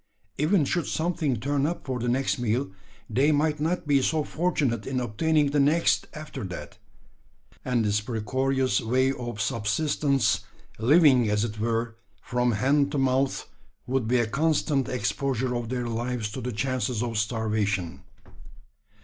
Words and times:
Even 0.39 0.65
should 0.65 0.87
something 0.87 1.35
turn 1.39 1.67
up 1.67 1.85
for 1.85 1.99
the 1.99 2.09
next 2.09 2.39
meal, 2.39 2.71
they 3.07 3.31
might 3.31 3.59
not 3.59 3.85
be 3.85 4.01
so 4.01 4.23
fortunate 4.23 4.87
in 4.87 4.99
obtaining 4.99 5.51
the 5.51 5.59
next 5.59 6.07
after 6.15 6.43
that; 6.45 6.79
and 7.63 7.85
this 7.85 8.01
precarious 8.01 8.81
way 8.81 9.11
of 9.11 9.39
subsistence 9.39 10.39
living, 10.79 11.29
as 11.29 11.43
it 11.45 11.59
were, 11.59 11.97
from 12.19 12.53
hand 12.53 12.91
to 12.91 12.97
mouth 12.97 13.47
would 13.85 14.07
be 14.07 14.17
a 14.17 14.25
constant 14.25 14.89
exposure 14.89 15.53
of 15.55 15.69
their 15.69 15.85
lives 15.87 16.31
to 16.31 16.41
the 16.41 16.51
chances 16.51 17.03
of 17.03 17.15
starvation. 17.19 18.01